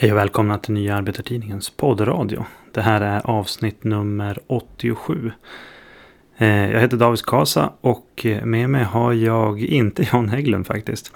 Hej 0.00 0.12
och 0.12 0.18
välkomna 0.18 0.58
till 0.58 0.74
Nya 0.74 0.96
Arbetartidningens 0.96 1.70
poddradio. 1.70 2.44
Det 2.72 2.80
här 2.80 3.00
är 3.00 3.30
avsnitt 3.30 3.84
nummer 3.84 4.38
87. 4.46 5.32
Eh, 6.36 6.70
jag 6.70 6.80
heter 6.80 6.96
David 6.96 7.22
Kasa 7.22 7.72
och 7.80 8.26
eh, 8.26 8.44
med 8.44 8.70
mig 8.70 8.84
har 8.84 9.12
jag 9.12 9.60
inte 9.64 10.08
Jan 10.12 10.28
Hägglund 10.28 10.66
faktiskt. 10.66 11.12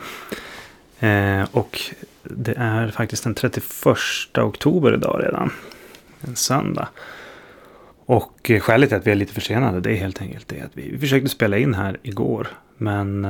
Eh, 1.01 1.43
och 1.53 1.81
det 2.23 2.55
är 2.57 2.91
faktiskt 2.91 3.25
den 3.25 3.35
31 3.35 4.39
oktober 4.39 4.95
idag 4.95 5.21
redan. 5.25 5.51
En 6.21 6.37
söndag. 6.37 6.89
Och 8.07 8.51
skälet 8.61 8.89
till 8.89 8.99
att 8.99 9.07
vi 9.07 9.11
är 9.11 9.15
lite 9.15 9.35
försenade 9.35 9.81
det 9.81 9.91
är 9.91 9.97
helt 9.97 10.23
enkelt 10.23 10.49
det 10.49 10.61
att 10.61 10.73
vi 10.77 10.99
försökte 10.99 11.29
spela 11.29 11.59
in 11.59 11.75
här 11.75 11.99
igår. 12.03 12.49
Men 12.77 13.23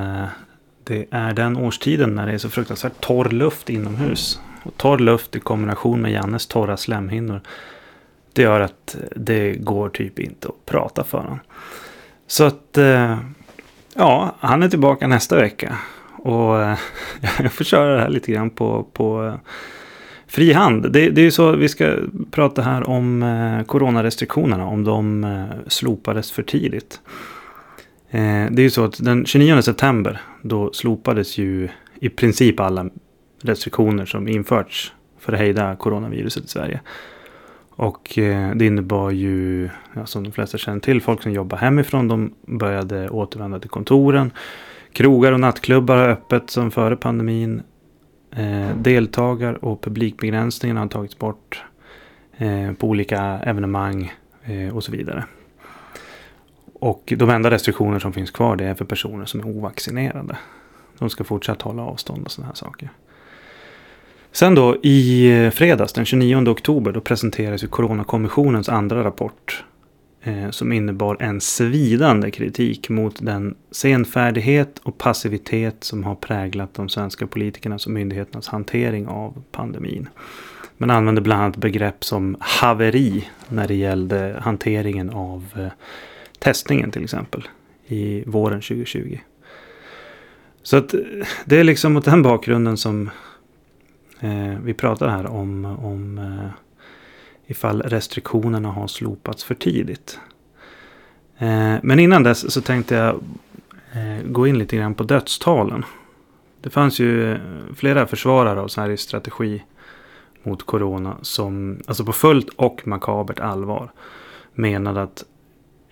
det 0.84 1.06
är 1.10 1.32
den 1.32 1.56
årstiden 1.56 2.14
när 2.14 2.26
det 2.26 2.32
är 2.32 2.38
så 2.38 2.50
fruktansvärt 2.50 3.00
torr 3.00 3.28
luft 3.30 3.70
inomhus. 3.70 4.40
Och 4.62 4.76
torr 4.76 4.98
luft 4.98 5.36
i 5.36 5.40
kombination 5.40 6.00
med 6.00 6.12
Jannes 6.12 6.46
torra 6.46 6.76
slemhinnor. 6.76 7.40
Det 8.32 8.42
gör 8.42 8.60
att 8.60 8.96
det 9.16 9.52
går 9.52 9.88
typ 9.88 10.18
inte 10.18 10.48
att 10.48 10.66
prata 10.66 11.04
för 11.04 11.18
honom. 11.18 11.40
Så 12.26 12.44
att 12.44 12.78
eh, 12.78 13.18
ja, 13.94 14.36
han 14.40 14.62
är 14.62 14.68
tillbaka 14.68 15.06
nästa 15.06 15.36
vecka. 15.36 15.76
Och 16.12 16.62
eh, 16.62 16.78
jag 17.42 17.52
får 17.52 17.64
köra 17.64 17.94
det 17.94 18.00
här 18.00 18.08
lite 18.08 18.32
grann 18.32 18.50
på, 18.50 18.86
på 18.92 19.26
eh, 19.26 19.34
fri 20.26 20.52
hand. 20.52 20.92
Det, 20.92 21.10
det 21.10 21.20
är 21.20 21.24
ju 21.24 21.30
så 21.30 21.52
vi 21.52 21.68
ska 21.68 21.96
prata 22.30 22.62
här 22.62 22.88
om 22.88 23.64
coronarestriktionerna. 23.66 24.66
Om 24.66 24.84
de 24.84 25.26
slopades 25.66 26.32
för 26.32 26.42
tidigt. 26.42 27.00
Det 28.10 28.58
är 28.58 28.60
ju 28.60 28.70
så 28.70 28.84
att 28.84 29.04
den 29.04 29.26
29 29.26 29.62
september 29.62 30.20
då 30.42 30.72
slopades 30.72 31.38
ju 31.38 31.68
i 32.00 32.08
princip 32.08 32.60
alla 32.60 32.90
restriktioner 33.44 34.06
som 34.06 34.28
införts 34.28 34.92
för 35.18 35.32
att 35.32 35.38
hejda 35.38 35.76
coronaviruset 35.76 36.44
i 36.44 36.48
Sverige. 36.48 36.80
Och 37.70 38.18
eh, 38.18 38.54
det 38.54 38.66
innebar 38.66 39.10
ju, 39.10 39.68
ja, 39.94 40.06
som 40.06 40.24
de 40.24 40.32
flesta 40.32 40.58
känner 40.58 40.80
till, 40.80 41.00
folk 41.02 41.22
som 41.22 41.32
jobbar 41.32 41.58
hemifrån. 41.58 42.08
De 42.08 42.34
började 42.42 43.10
återvända 43.10 43.58
till 43.58 43.70
kontoren. 43.70 44.32
Krogar 44.92 45.32
och 45.32 45.40
nattklubbar 45.40 45.96
har 45.96 46.08
öppet 46.08 46.50
som 46.50 46.70
före 46.70 46.96
pandemin. 46.96 47.62
Eh, 48.30 48.76
deltagar 48.76 49.64
och 49.64 49.82
publikbegränsningarna 49.82 50.80
har 50.80 50.88
tagits 50.88 51.18
bort 51.18 51.64
eh, 52.36 52.72
på 52.72 52.88
olika 52.88 53.20
evenemang 53.22 54.12
eh, 54.44 54.76
och 54.76 54.84
så 54.84 54.92
vidare. 54.92 55.24
Och 56.74 57.12
de 57.16 57.30
enda 57.30 57.50
restriktioner 57.50 57.98
som 57.98 58.12
finns 58.12 58.30
kvar 58.30 58.56
det 58.56 58.64
är 58.64 58.74
för 58.74 58.84
personer 58.84 59.24
som 59.24 59.40
är 59.40 59.46
ovaccinerade. 59.46 60.36
De 60.98 61.10
ska 61.10 61.24
fortsatt 61.24 61.62
hålla 61.62 61.82
avstånd 61.82 62.24
och 62.24 62.30
sådana 62.30 62.48
här 62.48 62.54
saker. 62.54 62.90
Sen 64.32 64.54
då 64.54 64.76
i 64.82 65.30
eh, 65.30 65.50
fredags 65.50 65.92
den 65.92 66.04
29 66.04 66.48
oktober 66.48 66.92
då 66.92 67.00
presenterades 67.00 67.64
ju 67.64 67.68
Coronakommissionens 67.68 68.68
andra 68.68 69.04
rapport. 69.04 69.64
Eh, 70.24 70.50
som 70.50 70.72
innebar 70.72 71.16
en 71.20 71.40
svidande 71.40 72.30
kritik 72.30 72.88
mot 72.88 73.26
den 73.26 73.54
senfärdighet 73.70 74.78
och 74.82 74.98
passivitet 74.98 75.84
som 75.84 76.04
har 76.04 76.14
präglat 76.14 76.74
de 76.74 76.88
svenska 76.88 77.26
politikernas 77.26 77.86
och 77.86 77.92
myndigheternas 77.92 78.48
hantering 78.48 79.06
av 79.06 79.42
pandemin. 79.52 80.08
Man 80.76 80.90
använde 80.90 81.20
bland 81.20 81.42
annat 81.42 81.56
begrepp 81.56 82.04
som 82.04 82.36
haveri 82.40 83.28
när 83.48 83.68
det 83.68 83.74
gällde 83.74 84.36
hanteringen 84.40 85.10
av 85.10 85.44
eh, 85.56 85.72
testningen 86.38 86.90
till 86.90 87.04
exempel 87.04 87.48
i 87.86 88.24
våren 88.26 88.60
2020. 88.60 89.18
Så 90.62 90.76
att 90.76 90.94
eh, 90.94 91.00
det 91.44 91.60
är 91.60 91.64
liksom 91.64 91.92
mot 91.92 92.04
den 92.04 92.22
bakgrunden 92.22 92.76
som 92.76 93.10
Eh, 94.22 94.58
vi 94.62 94.74
pratar 94.74 95.08
här 95.08 95.26
om, 95.26 95.64
om 95.64 96.18
eh, 96.18 96.50
ifall 97.46 97.82
restriktionerna 97.82 98.68
har 98.68 98.86
slopats 98.86 99.44
för 99.44 99.54
tidigt. 99.54 100.18
Eh, 101.38 101.74
men 101.82 101.98
innan 101.98 102.22
dess 102.22 102.52
så 102.52 102.60
tänkte 102.60 102.94
jag 102.94 103.14
eh, 103.92 104.26
gå 104.26 104.46
in 104.46 104.58
lite 104.58 104.76
grann 104.76 104.94
på 104.94 105.02
dödstalen. 105.02 105.84
Det 106.60 106.70
fanns 106.70 107.00
ju 107.00 107.32
eh, 107.32 107.38
flera 107.74 108.06
försvarare 108.06 108.60
av 108.60 108.68
Sveriges 108.68 109.00
strategi 109.00 109.62
mot 110.42 110.66
corona 110.66 111.16
som 111.22 111.80
alltså 111.86 112.04
på 112.04 112.12
fullt 112.12 112.48
och 112.48 112.86
makabert 112.86 113.40
allvar 113.40 113.92
menade 114.54 115.02
att 115.02 115.24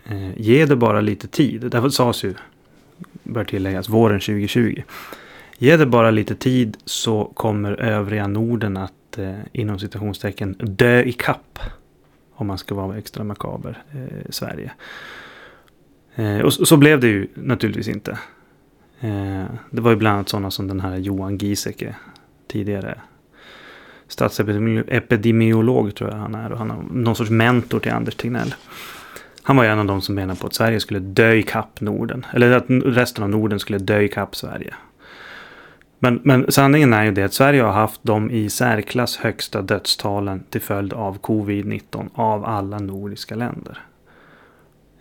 eh, 0.05 0.41
ge 0.41 0.67
det 0.67 0.77
bara 0.77 1.01
lite 1.01 1.29
tid. 1.29 1.71
Därför 1.71 1.89
sades 1.89 2.25
ju, 2.25 2.35
bör 3.23 3.45
tilläggas, 3.45 3.89
våren 3.89 4.21
2020. 4.21 4.83
Ge 5.63 5.77
det 5.77 5.87
bara 5.87 6.11
lite 6.11 6.35
tid 6.35 6.77
så 6.85 7.25
kommer 7.25 7.81
övriga 7.81 8.27
Norden 8.27 8.77
att 8.77 9.19
eh, 9.19 9.39
inom 9.53 9.79
citationstecken 9.79 10.53
dö 10.53 11.03
i 11.03 11.13
kapp. 11.13 11.59
Om 12.35 12.47
man 12.47 12.59
ska 12.59 12.75
vara 12.75 12.99
extra 12.99 13.25
makaber 13.25 13.83
eh, 13.93 14.31
Sverige. 14.31 14.73
Eh, 16.15 16.39
och 16.39 16.55
så, 16.55 16.67
så, 16.67 16.77
blev 16.77 17.01
det 17.01 17.07
ju 17.07 17.29
naturligtvis 17.35 17.89
inte. 17.89 18.19
Eh, 19.01 19.45
det 19.71 19.81
var 19.81 19.91
ju 19.91 19.97
bland 19.97 20.15
annat 20.15 20.29
sådana 20.29 20.51
som 20.51 20.69
den 20.69 20.81
här 20.81 20.97
Johan 20.97 21.39
Giesecke. 21.39 21.95
Tidigare 22.47 23.01
statsepidemiolog 24.09 25.95
tror 25.95 26.11
jag 26.11 26.17
han 26.17 26.35
är. 26.35 26.53
Och 26.53 26.59
han 26.59 26.71
är 26.71 26.77
någon 26.91 27.17
sorts 27.17 27.31
mentor 27.31 27.81
till 27.81 27.93
Anders 27.93 28.15
Tegnell. 28.15 28.55
Han 29.43 29.57
var 29.57 29.65
ju 29.65 29.71
en 29.71 29.79
av 29.79 29.87
de 29.87 30.03
som 30.03 30.15
menade 30.15 30.41
på 30.41 30.47
att 30.47 30.55
Sverige 30.55 30.81
skulle 30.81 30.99
dö 30.99 31.33
i 31.33 31.43
kapp 31.43 31.81
Norden. 31.81 32.27
Eller 32.33 32.51
att 32.51 32.65
resten 32.69 33.25
av 33.25 33.31
Norden 33.31 33.61
skulle 33.61 33.79
dö 33.79 34.01
i 34.01 34.09
kapp 34.09 34.37
Sverige. 34.37 34.75
Men, 36.03 36.21
men 36.25 36.53
sanningen 36.53 36.93
är 36.93 37.05
ju 37.05 37.11
det 37.11 37.23
att 37.23 37.33
Sverige 37.33 37.63
har 37.63 37.73
haft 37.73 38.01
de 38.03 38.31
i 38.31 38.51
särklass 38.51 39.17
högsta 39.17 39.63
dödstalen 39.63 40.43
till 40.51 40.61
följd 40.61 40.93
av 40.93 41.21
covid-19 41.21 42.09
av 42.15 42.45
alla 42.45 42.79
nordiska 42.79 43.35
länder. 43.35 43.79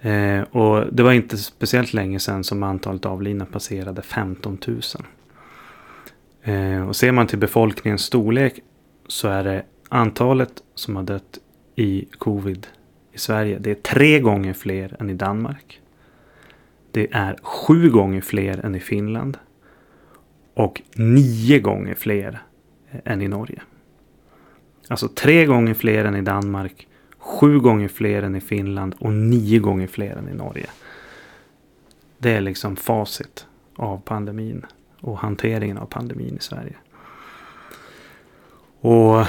Eh, 0.01 0.41
och 0.41 0.93
det 0.93 1.03
var 1.03 1.11
inte 1.11 1.37
speciellt 1.37 1.93
länge 1.93 2.19
sedan 2.19 2.43
som 2.43 2.63
antalet 2.63 3.05
avlidna 3.05 3.45
passerade 3.45 4.01
15 4.01 4.57
000. 4.67 4.81
Eh, 6.43 6.87
och 6.87 6.95
ser 6.95 7.11
man 7.11 7.27
till 7.27 7.39
befolkningens 7.39 8.01
storlek 8.01 8.59
så 9.07 9.27
är 9.27 9.43
det 9.43 9.63
antalet 9.89 10.63
som 10.75 10.95
har 10.95 11.03
dött 11.03 11.39
i 11.75 12.05
covid 12.17 12.67
i 13.13 13.17
Sverige. 13.17 13.59
Det 13.59 13.71
är 13.71 13.75
tre 13.75 14.19
gånger 14.19 14.53
fler 14.53 14.95
än 14.99 15.09
i 15.09 15.13
Danmark. 15.13 15.81
Det 16.91 17.07
är 17.11 17.37
sju 17.41 17.89
gånger 17.89 18.21
fler 18.21 18.66
än 18.66 18.75
i 18.75 18.79
Finland. 18.79 19.37
Och 20.59 20.81
nio 20.96 21.59
gånger 21.59 21.96
fler 21.96 22.42
eh, 22.92 23.00
än 23.14 23.22
i 23.22 23.28
Norge. 23.28 23.62
Alltså 24.88 25.08
tre 25.08 25.46
gånger 25.46 25.74
fler 25.74 26.06
än 26.06 26.16
i 26.16 26.22
Danmark. 26.22 26.88
Sju 27.18 27.59
gånger 27.59 27.88
fler 27.88 28.24
än 28.24 28.36
i 28.36 28.42
Finland 28.42 28.96
och 29.00 29.14
nio 29.14 29.59
gånger 29.59 29.88
fler 29.88 30.16
än 30.16 30.30
i 30.30 30.34
Norge. 30.34 30.66
Det 32.18 32.31
är 32.31 32.42
liksom 32.42 32.75
facit 32.75 33.46
av 33.75 34.02
pandemin 34.02 34.66
och 35.02 35.18
hanteringen 35.18 35.78
av 35.78 35.86
pandemin 35.86 36.38
i 36.38 36.42
Sverige. 36.42 36.76
Och 38.80 39.26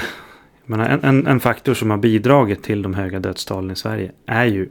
menar, 0.65 0.89
en, 0.89 1.03
en, 1.03 1.27
en, 1.27 1.39
faktor 1.39 1.73
som 1.73 1.89
har 1.89 1.97
bidragit 1.97 2.63
till 2.63 2.81
de 2.81 2.93
höga 2.93 3.19
dödstalen 3.19 3.71
i 3.71 3.75
Sverige 3.75 4.11
är 4.25 4.45
ju 4.45 4.69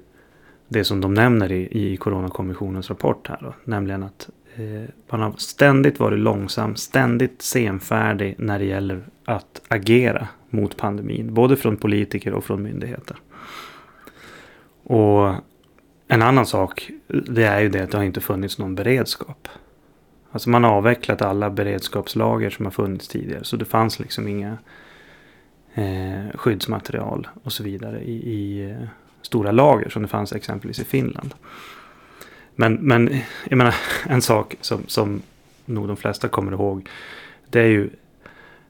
det 0.68 0.84
som 0.84 1.00
de 1.00 1.14
nämner 1.14 1.52
i, 1.52 1.92
i 1.92 1.96
Coronakommissionens 1.96 2.90
rapport 2.90 3.28
här. 3.28 3.38
Då, 3.40 3.54
nämligen 3.64 4.02
att 4.02 4.30
Eh, 4.60 4.88
man 5.10 5.20
har 5.20 5.32
ständigt 5.36 6.00
varit 6.00 6.18
långsam, 6.18 6.76
ständigt 6.76 7.42
senfärdig 7.42 8.34
när 8.38 8.58
det 8.58 8.64
gäller 8.64 9.02
att 9.24 9.62
agera 9.68 10.28
mot 10.50 10.76
pandemin. 10.76 11.34
Både 11.34 11.56
från 11.56 11.76
politiker 11.76 12.32
och 12.32 12.44
från 12.44 12.62
myndigheter. 12.62 13.16
Och 14.82 15.34
en 16.08 16.22
annan 16.22 16.46
sak, 16.46 16.90
det 17.08 17.44
är 17.44 17.60
ju 17.60 17.68
det 17.68 17.80
att 17.80 17.90
det 17.90 17.96
har 17.96 18.04
inte 18.04 18.20
funnits 18.20 18.58
någon 18.58 18.74
beredskap. 18.74 19.48
Alltså 20.32 20.50
man 20.50 20.64
har 20.64 20.70
avvecklat 20.70 21.22
alla 21.22 21.50
beredskapslager 21.50 22.50
som 22.50 22.66
har 22.66 22.72
funnits 22.72 23.08
tidigare. 23.08 23.44
Så 23.44 23.56
det 23.56 23.64
fanns 23.64 23.98
liksom 23.98 24.28
inga 24.28 24.58
eh, 25.74 26.24
skyddsmaterial 26.34 27.28
och 27.42 27.52
så 27.52 27.62
vidare 27.62 28.02
i, 28.02 28.32
i 28.32 28.70
eh, 28.70 28.88
stora 29.22 29.52
lager 29.52 29.88
som 29.88 30.02
det 30.02 30.08
fanns 30.08 30.32
exempelvis 30.32 30.80
i 30.80 30.84
Finland. 30.84 31.34
Men, 32.60 32.74
men 32.74 33.20
jag 33.48 33.56
menar, 33.56 33.74
en 34.08 34.22
sak 34.22 34.56
som, 34.60 34.82
som 34.86 35.22
nog 35.64 35.88
de 35.88 35.96
flesta 35.96 36.28
kommer 36.28 36.52
ihåg. 36.52 36.88
Det 37.50 37.60
är 37.60 37.66
ju 37.66 37.90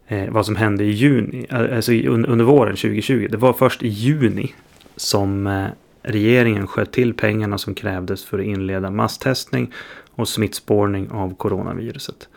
eh, 0.07 0.31
vad 0.31 0.47
som 0.47 0.57
hände 0.57 0.85
i 0.85 0.91
juni, 0.91 1.47
eh, 1.51 1.77
alltså 1.77 1.93
under 1.93 2.45
våren 2.45 2.77
2020. 2.77 3.29
Det 3.31 3.37
var 3.37 3.53
först 3.53 3.83
i 3.83 3.89
juni 3.89 4.55
som 4.97 5.47
eh, 5.47 5.67
regeringen 6.03 6.67
sköt 6.67 6.93
till 6.93 7.15
pengarna 7.15 7.59
som 7.59 7.75
krävdes 7.75 8.25
för 8.25 8.39
att 8.39 8.45
inleda 8.45 8.91
masstestning 8.91 9.73
och 10.15 10.29
smittspårning 10.29 11.11
av 11.11 11.35
coronaviruset. 11.35 12.29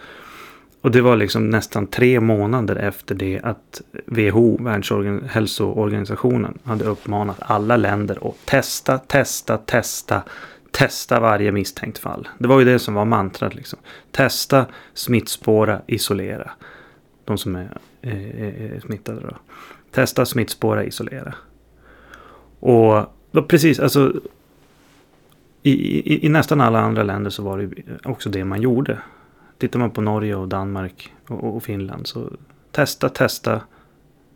Och 0.82 0.92
det 0.92 1.02
var 1.02 1.16
liksom 1.16 1.50
nästan 1.50 1.88
tre 1.88 2.20
månader 2.20 2.76
efter 2.76 3.16
det 3.16 3.40
att 3.44 3.82
WHO, 4.06 4.64
Världshälsoorganisationen, 4.64 6.58
hade 6.64 6.86
uppmanat 6.86 7.38
alla 7.40 7.78
länder 7.78 8.18
att 8.30 8.46
testa, 8.46 8.98
testa, 8.98 9.58
testa 9.58 10.24
testa 10.74 11.20
varje 11.20 11.52
misstänkt 11.52 11.98
fall. 11.98 12.28
Det 12.38 12.48
var 12.48 12.60
ju 12.60 12.66
det 12.66 12.80
som 12.80 12.94
var 12.94 13.06
mantrat. 13.06 13.56
Liksom. 13.56 13.80
Testa, 14.12 14.66
smittspåra, 14.94 15.82
isolera. 15.88 16.52
De 17.26 17.38
som 17.38 17.56
är 17.56 17.78
är 18.04 18.80
smittade. 18.80 19.22
Då. 19.22 19.38
Testa, 19.92 20.26
smittspåra, 20.26 20.84
isolera. 20.84 21.36
Och 22.60 23.06
precis, 23.48 23.80
alltså 23.80 24.14
i, 25.62 25.72
i, 25.72 26.26
i, 26.26 26.30
nästan 26.30 26.62
alla 26.62 26.80
andra 26.80 27.04
länder 27.04 27.30
så 27.30 27.44
var 27.44 27.58
det 27.58 27.70
också 28.04 28.30
det 28.30 28.46
man 28.46 28.62
gjorde. 28.62 28.98
Tittar 29.58 29.80
man 29.80 29.92
på 29.92 30.02
Norge 30.02 30.36
och 30.36 30.48
Danmark 30.48 31.14
och, 31.28 31.56
och 31.56 31.64
Finland 31.64 32.08
så 32.08 32.32
testa, 32.72 33.10
testa, 33.10 33.62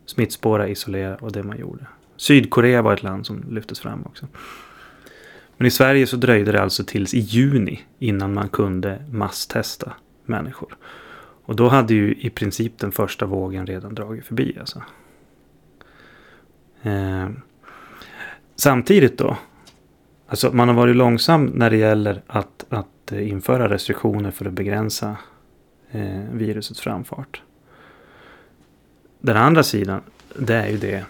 smittspåra, 0.05 0.67
isolera 0.67 1.15
och 1.15 1.31
det 1.31 1.43
man 1.43 1.57
gjorde. 1.57 1.85
Sydkorea 2.17 2.81
var 2.81 2.93
ett 2.93 3.03
land 3.03 3.25
som 3.25 3.43
lyftes 3.49 3.79
fram 3.79 4.03
också. 4.05 4.27
Men 5.57 5.67
i 5.67 5.71
Sverige 5.71 6.07
så 6.07 6.17
dröjde 6.17 6.51
det 6.51 6.61
alltså 6.61 6.83
tills 6.83 7.13
i 7.13 7.19
juni 7.19 7.81
innan 7.99 8.33
man 8.33 8.49
kunde 8.49 8.99
masstesta 9.11 9.93
människor. 10.25 10.77
Och 11.47 11.55
då 11.55 11.67
hade 11.67 11.93
ju 11.93 12.15
i 12.15 12.29
princip 12.29 12.77
den 12.77 12.91
första 12.91 13.25
vågen 13.25 13.67
redan 13.67 13.95
dragit 13.95 14.25
förbi. 14.25 14.57
Alltså. 14.59 14.83
Eh, 16.81 17.29
samtidigt 18.55 19.17
då. 19.17 19.37
Alltså 20.27 20.51
man 20.53 20.67
har 20.67 20.75
varit 20.75 20.95
långsam 20.95 21.45
när 21.45 21.69
det 21.69 21.77
gäller 21.77 22.21
att, 22.27 22.65
att 22.69 23.11
eh, 23.11 23.29
införa 23.29 23.69
restriktioner 23.69 24.31
för 24.31 24.45
att 24.45 24.53
begränsa 24.53 25.17
eh, 25.91 26.21
virusets 26.31 26.81
framfart. 26.81 27.41
Den 29.19 29.37
andra 29.37 29.63
sidan, 29.63 30.01
det 30.35 30.55
är 30.55 30.67
ju 30.67 30.77
det 30.77 31.05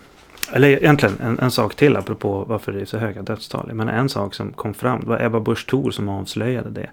eller 0.54 0.68
egentligen 0.68 1.16
en, 1.22 1.40
en 1.40 1.52
sak 1.52 1.76
till 1.76 1.96
apropå 1.98 2.46
varför 2.48 2.72
det 2.72 2.82
är 2.82 2.86
så 2.86 2.98
höga 2.98 3.22
dödstal. 3.22 3.74
Men 3.74 3.90
en 3.90 4.10
sak 4.10 4.34
som 4.34 4.54
kom 4.54 4.74
fram, 4.74 5.00
det 5.02 5.08
var 5.08 5.22
Ebba 5.22 5.40
Busch 5.40 5.68
Thor 5.70 5.92
som 5.92 6.10
avslöjade 6.10 6.70
det. 6.70 6.90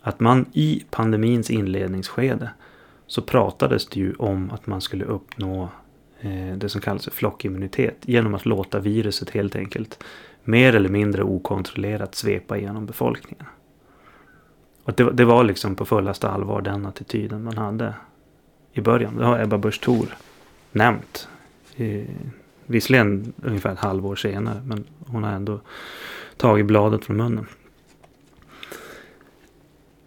Att 0.00 0.20
man 0.20 0.46
i 0.52 0.84
pandemins 0.90 1.50
inledningsskede 1.50 2.50
så 3.06 3.22
pratades 3.22 3.86
det 3.86 4.00
ju 4.00 4.14
om 4.14 4.50
att 4.50 4.66
man 4.66 4.80
skulle 4.80 5.04
uppnå 5.04 5.68
eh, 6.20 6.56
det 6.56 6.68
som 6.68 6.80
kallas 6.80 7.08
flockimmunitet 7.12 7.96
genom 8.00 8.34
att 8.34 8.46
låta 8.46 8.78
viruset 8.78 9.30
helt 9.30 9.56
enkelt 9.56 10.04
mer 10.44 10.74
eller 10.74 10.88
mindre 10.88 11.22
okontrollerat 11.22 12.14
svepa 12.14 12.58
genom 12.58 12.86
befolkningen. 12.86 13.46
Och 14.84 14.92
det, 14.92 15.12
det 15.12 15.24
var 15.24 15.44
liksom 15.44 15.76
på 15.76 15.84
fullaste 15.84 16.28
allvar 16.28 16.62
den 16.62 16.86
attityden 16.86 17.44
man 17.44 17.58
hade 17.58 17.94
i 18.72 18.80
början. 18.80 19.16
Det 19.16 19.24
har 19.24 19.40
Ebba 19.40 19.58
Busch 19.58 19.80
Thor 19.80 20.06
nämnt. 20.72 21.28
Visserligen 22.70 23.32
ungefär 23.42 23.72
ett 23.72 23.78
halvår 23.78 24.16
senare. 24.16 24.62
Men 24.64 24.84
hon 25.06 25.24
har 25.24 25.32
ändå 25.32 25.60
tagit 26.36 26.66
bladet 26.66 27.04
från 27.04 27.16
munnen. 27.16 27.46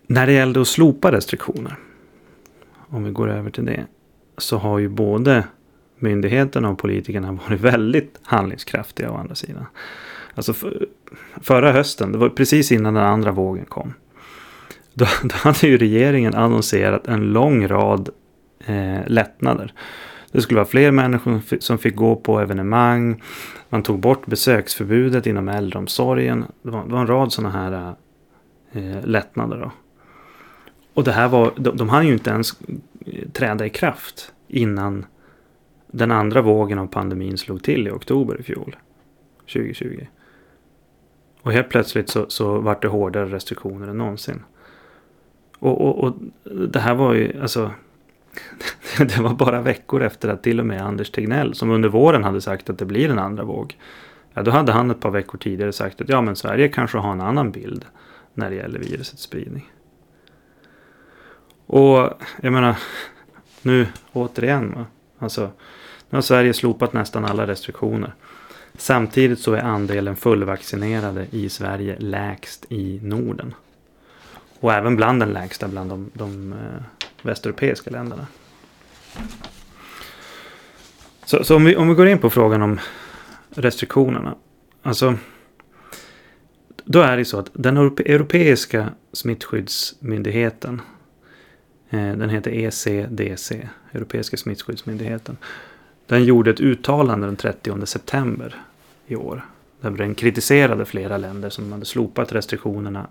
När 0.07 0.27
det 0.27 0.33
gällde 0.33 0.61
att 0.61 0.67
slopa 0.67 1.11
restriktioner. 1.11 1.75
Om 2.75 3.03
vi 3.03 3.11
går 3.11 3.29
över 3.29 3.49
till 3.49 3.65
det. 3.65 3.85
Så 4.37 4.57
har 4.57 4.79
ju 4.79 4.89
både 4.89 5.43
myndigheterna 5.99 6.69
och 6.69 6.77
politikerna 6.77 7.31
varit 7.49 7.61
väldigt 7.61 8.19
handlingskraftiga 8.23 9.11
å 9.11 9.15
andra 9.15 9.35
sidan. 9.35 9.65
Alltså 10.35 10.53
för, 10.53 10.87
förra 11.41 11.71
hösten, 11.71 12.11
det 12.11 12.17
var 12.17 12.29
precis 12.29 12.71
innan 12.71 12.93
den 12.93 13.03
andra 13.03 13.31
vågen 13.31 13.65
kom. 13.65 13.93
Då, 14.93 15.05
då 15.23 15.35
hade 15.35 15.67
ju 15.67 15.77
regeringen 15.77 16.35
annonserat 16.35 17.07
en 17.07 17.33
lång 17.33 17.67
rad 17.67 18.09
eh, 18.65 19.07
lättnader. 19.07 19.73
Det 20.33 20.41
skulle 20.41 20.57
vara 20.57 20.65
fler 20.65 20.91
människor 20.91 21.59
som 21.59 21.77
fick 21.77 21.95
gå 21.95 22.15
på 22.15 22.39
evenemang. 22.39 23.23
Man 23.69 23.83
tog 23.83 23.99
bort 23.99 24.25
besöksförbudet 24.25 25.27
inom 25.27 25.49
äldreomsorgen. 25.49 26.45
Det 26.61 26.71
var, 26.71 26.85
det 26.85 26.93
var 26.93 27.01
en 27.01 27.07
rad 27.07 27.33
sådana 27.33 27.49
här 27.51 27.95
eh, 28.71 29.05
lättnader. 29.05 29.57
Då. 29.57 29.71
Och 30.93 31.03
det 31.03 31.11
här 31.11 31.27
var, 31.27 31.53
de, 31.55 31.77
de 31.77 31.89
hann 31.89 32.07
ju 32.07 32.13
inte 32.13 32.29
ens 32.29 32.61
eh, 33.05 33.29
träda 33.29 33.65
i 33.65 33.69
kraft 33.69 34.33
innan 34.47 35.05
den 35.87 36.11
andra 36.11 36.41
vågen 36.41 36.79
av 36.79 36.87
pandemin 36.87 37.37
slog 37.37 37.63
till 37.63 37.87
i 37.87 37.91
oktober 37.91 38.39
i 38.39 38.43
fjol. 38.43 38.75
2020. 39.39 40.05
Och 41.41 41.51
helt 41.51 41.69
plötsligt 41.69 42.09
så, 42.09 42.25
så 42.29 42.59
vart 42.59 42.81
det 42.81 42.87
hårdare 42.87 43.25
restriktioner 43.25 43.87
än 43.87 43.97
någonsin. 43.97 44.43
Och, 45.59 45.81
och, 45.81 46.03
och 46.03 46.13
det 46.69 46.79
här 46.79 46.95
var 46.95 47.13
ju, 47.13 47.41
alltså 47.41 47.71
det 49.07 49.17
var 49.17 49.33
bara 49.33 49.61
veckor 49.61 50.03
efter 50.03 50.29
att 50.29 50.43
till 50.43 50.59
och 50.59 50.65
med 50.65 50.81
Anders 50.81 51.09
Tegnell, 51.09 51.55
som 51.55 51.71
under 51.71 51.89
våren 51.89 52.23
hade 52.23 52.41
sagt 52.41 52.69
att 52.69 52.77
det 52.77 52.85
blir 52.85 53.09
en 53.09 53.19
andra 53.19 53.43
våg. 53.43 53.77
Ja, 54.33 54.41
då 54.41 54.51
hade 54.51 54.71
han 54.71 54.91
ett 54.91 54.99
par 54.99 55.11
veckor 55.11 55.37
tidigare 55.37 55.73
sagt 55.73 56.01
att 56.01 56.09
ja, 56.09 56.21
men 56.21 56.35
Sverige 56.35 56.67
kanske 56.67 56.97
har 56.97 57.11
en 57.11 57.21
annan 57.21 57.51
bild 57.51 57.85
när 58.33 58.49
det 58.49 58.55
gäller 58.55 58.79
virusets 58.79 59.23
spridning. 59.23 59.71
Och 61.65 62.09
jag 62.41 62.53
menar, 62.53 62.77
nu 63.61 63.87
återigen, 64.13 64.73
va? 64.75 64.85
alltså, 65.19 65.51
nu 66.09 66.17
har 66.17 66.21
Sverige 66.21 66.53
slopat 66.53 66.93
nästan 66.93 67.25
alla 67.25 67.47
restriktioner. 67.47 68.13
Samtidigt 68.77 69.39
så 69.39 69.53
är 69.53 69.61
andelen 69.61 70.15
fullvaccinerade 70.15 71.27
i 71.31 71.49
Sverige 71.49 71.95
lägst 71.99 72.65
i 72.69 72.99
Norden. 73.03 73.53
Och 74.59 74.73
även 74.73 74.95
bland 74.95 75.19
den 75.19 75.33
lägsta 75.33 75.67
bland 75.67 75.89
de, 75.89 76.11
de 76.13 76.53
eh, 76.53 76.83
västeuropeiska 77.21 77.89
länderna. 77.89 78.27
Så, 81.25 81.43
så 81.43 81.55
om, 81.55 81.65
vi, 81.65 81.75
om 81.75 81.89
vi 81.89 81.95
går 81.95 82.07
in 82.07 82.19
på 82.19 82.29
frågan 82.29 82.61
om 82.61 82.79
restriktionerna. 83.49 84.35
Alltså, 84.81 85.17
då 86.85 87.01
är 87.01 87.17
det 87.17 87.25
så 87.25 87.39
att 87.39 87.49
den 87.53 87.77
europeiska 87.77 88.89
smittskyddsmyndigheten, 89.13 90.81
eh, 91.89 92.11
den 92.15 92.29
heter 92.29 92.51
ECDC, 92.51 93.69
Europeiska 93.91 94.37
smittskyddsmyndigheten. 94.37 95.37
Den 96.07 96.25
gjorde 96.25 96.51
ett 96.51 96.59
uttalande 96.59 97.27
den 97.27 97.35
30 97.35 97.85
september 97.85 98.55
i 99.07 99.15
år. 99.15 99.45
Där 99.81 99.89
den 99.91 100.15
kritiserade 100.15 100.85
flera 100.85 101.17
länder 101.17 101.49
som 101.49 101.71
hade 101.71 101.85
slopat 101.85 102.31
restriktionerna 102.31 103.07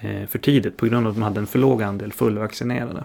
eh, 0.00 0.26
för 0.26 0.38
tidigt 0.38 0.76
på 0.76 0.86
grund 0.86 1.06
av 1.06 1.10
att 1.10 1.16
de 1.16 1.22
hade 1.22 1.40
en 1.40 1.46
för 1.46 1.58
låg 1.58 1.82
andel 1.82 2.12
fullvaccinerade. 2.12 3.04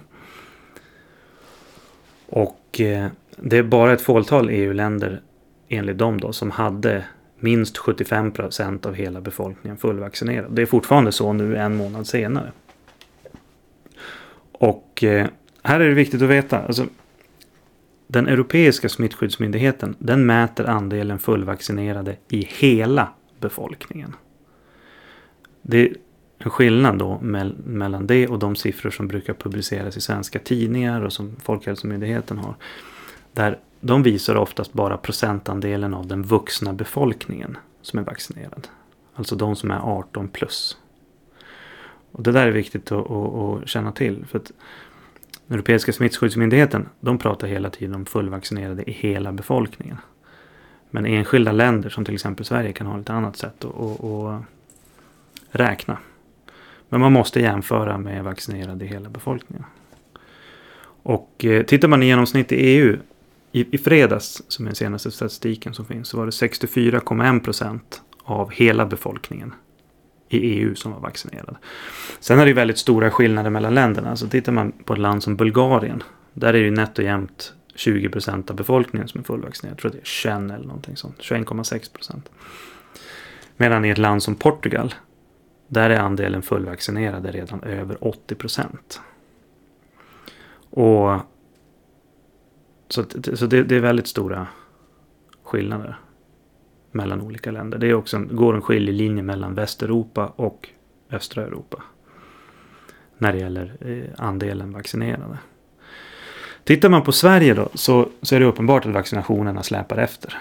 Och 2.30 2.82
eh, 2.82 3.08
det 3.38 3.58
är 3.58 3.64
bara 3.64 3.94
ett 3.94 4.02
fåtal 4.02 4.50
EU-länder 4.50 5.22
enligt 5.70 5.98
dem 5.98 6.20
då 6.20 6.34
som 6.34 6.52
hade 6.52 7.06
minst 7.40 7.78
75 7.78 8.32
procent 8.32 8.86
av 8.86 8.94
hela 8.94 9.22
befolkningen 9.22 9.78
fullvaccinerad. 9.78 10.52
Det 10.52 10.62
är 10.62 10.66
fortfarande 10.66 11.12
så 11.12 11.34
nu 11.34 11.58
en 11.58 11.76
månad 11.76 12.08
senare. 12.08 12.52
Och 14.52 15.04
eh, 15.04 15.28
här 15.64 15.80
är 15.80 15.88
det 15.88 15.96
viktigt 15.96 16.22
att 16.22 16.30
veta. 16.30 16.62
Alltså, 16.62 16.86
den 18.08 18.28
europeiska 18.28 18.90
smittskyddsmyndigheten 18.90 19.96
den 20.00 20.26
mäter 20.26 20.66
andelen 20.66 21.20
fullvaccinerade 21.20 22.16
i 22.30 22.48
hela 22.60 23.10
befolkningen. 23.40 24.16
Det, 25.62 25.94
en 26.38 26.52
skillnad 26.52 26.98
då 26.98 27.20
mellan 27.66 28.08
det 28.08 28.28
och 28.28 28.40
de 28.40 28.56
siffror 28.56 28.92
som 28.92 29.08
brukar 29.08 29.34
publiceras 29.34 29.98
i 29.98 30.02
svenska 30.02 30.40
tidningar 30.40 31.02
och 31.02 31.14
som 31.14 31.36
Folkhälsomyndigheten 31.44 32.38
har. 32.38 32.56
Där 33.34 33.60
de 33.82 34.04
visar 34.04 34.36
oftast 34.36 34.74
bara 34.74 34.98
procentandelen 34.98 35.94
av 35.94 36.08
den 36.08 36.24
vuxna 36.24 36.74
befolkningen 36.74 37.58
som 37.82 38.00
är 38.00 38.04
vaccinerad. 38.04 38.68
Alltså 39.16 39.36
de 39.36 39.56
som 39.56 39.72
är 39.72 39.80
18 39.80 40.28
plus. 40.28 40.78
Och 42.12 42.24
det 42.24 42.32
där 42.32 42.48
är 42.48 42.52
viktigt 42.52 42.92
att, 42.92 43.12
att, 43.12 43.36
att 43.36 43.68
känna 43.68 43.92
till. 43.92 44.26
För 44.26 44.40
att 44.40 44.52
den 45.48 45.56
Europeiska 45.56 45.94
smittskyddsmyndigheten 45.94 46.90
de 47.00 47.18
pratar 47.18 47.48
hela 47.48 47.70
tiden 47.70 47.96
om 47.96 48.06
fullvaccinerade 48.06 48.90
i 48.90 48.94
hela 48.94 49.32
befolkningen. 49.32 49.98
Men 50.90 51.06
enskilda 51.06 51.52
länder 51.52 51.90
som 51.90 52.06
till 52.06 52.14
exempel 52.14 52.46
Sverige 52.46 52.74
kan 52.74 52.88
ha 52.88 53.00
ett 53.00 53.10
annat 53.10 53.38
sätt 53.38 53.66
att, 53.66 53.76
att, 53.76 54.04
att 54.04 54.42
räkna. 55.50 55.98
Men 56.90 57.02
man 57.02 57.14
måste 57.14 57.40
jämföra 57.40 57.98
med 57.98 58.24
vaccinerade 58.24 58.86
i 58.86 58.88
hela 58.88 59.10
befolkningen. 59.10 59.66
Och 61.04 61.46
eh, 61.46 61.64
tittar 61.64 61.88
man 61.88 62.04
i 62.04 62.06
genomsnitt 62.06 62.52
i 62.52 62.56
EU 62.56 62.98
i, 63.52 63.76
i 63.76 63.78
fredags, 63.78 64.44
som 64.48 64.66
är 64.66 64.70
den 64.70 64.76
senaste 64.76 65.12
statistiken 65.12 65.74
som 65.74 65.86
finns, 65.86 66.08
så 66.08 66.18
var 66.18 66.26
det 66.26 66.32
64,1 66.32 67.40
procent 67.40 68.02
av 68.24 68.52
hela 68.52 68.86
befolkningen 68.86 69.54
i 70.30 70.38
EU 70.38 70.76
som 70.76 70.92
var 70.92 71.00
vaccinerad. 71.00 71.56
Sen 72.20 72.40
är 72.40 72.46
det 72.46 72.54
väldigt 72.54 72.78
stora 72.78 73.12
skillnader 73.12 73.50
mellan 73.50 73.74
länderna. 73.74 74.16
Så 74.16 74.28
tittar 74.28 74.52
man 74.52 74.72
på 74.72 74.94
ett 74.94 75.00
land 75.00 75.24
som 75.24 75.36
Bulgarien, 75.36 76.04
där 76.34 76.54
är 76.54 76.64
det 76.64 76.72
nätt 76.72 77.00
och 77.00 77.06
jämnt 77.06 77.54
20 77.76 78.10
procent 78.10 78.50
av 78.50 78.56
befolkningen 78.56 79.08
som 79.08 79.20
är 79.20 79.26
fullvaccinerad. 79.26 79.74
Jag 79.74 79.82
tror 79.82 79.92
det 79.92 79.98
är 79.98 80.06
21 80.06 80.36
eller 80.36 80.68
någonting 80.68 80.98
sånt. 80.98 81.20
21,6 81.20 81.94
procent. 81.94 82.30
Medan 83.58 83.86
i 83.86 83.90
ett 83.90 83.98
land 83.98 84.24
som 84.24 84.36
Portugal, 84.36 84.94
där 85.68 85.90
är 85.90 86.00
andelen 86.00 86.42
fullvaccinerade 86.42 87.32
redan 87.32 87.64
över 87.64 88.04
80 88.04 88.36
procent. 88.36 89.02
Och 90.70 91.20
så, 92.90 93.04
så 93.34 93.46
det, 93.46 93.64
det, 93.64 93.76
är 93.76 93.80
väldigt 93.80 94.08
stora 94.08 94.48
skillnader 95.44 95.98
mellan 96.92 97.22
olika 97.22 97.52
länder. 97.52 97.78
Det 97.78 97.88
är 97.88 97.94
också 97.94 98.18
en, 98.18 98.36
går 98.36 98.56
en 98.56 98.62
skiljelinje 98.62 99.24
mellan 99.24 99.54
Västeuropa 99.54 100.26
och 100.36 100.70
östra 101.12 101.44
Europa. 101.44 101.84
När 103.18 103.34
det 103.34 103.40
gäller 103.40 103.78
eh, 103.80 104.26
andelen 104.26 104.72
vaccinerade. 104.72 105.38
Tittar 106.64 106.90
man 106.90 107.02
på 107.02 107.12
Sverige 107.12 107.54
då 107.54 107.70
så, 107.74 108.10
så 108.22 108.36
är 108.36 108.40
det 108.40 108.46
uppenbart 108.46 108.86
att 108.86 108.94
vaccinationerna 108.94 109.64
släpar 109.64 109.98
efter. 109.98 110.38